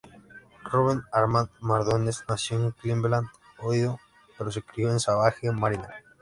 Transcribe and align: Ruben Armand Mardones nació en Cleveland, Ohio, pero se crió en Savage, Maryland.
Ruben 0.63 1.03
Armand 1.11 1.49
Mardones 1.59 2.23
nació 2.27 2.57
en 2.59 2.71
Cleveland, 2.71 3.27
Ohio, 3.59 3.99
pero 4.35 4.51
se 4.51 4.63
crió 4.63 4.89
en 4.89 4.99
Savage, 4.99 5.51
Maryland. 5.51 5.93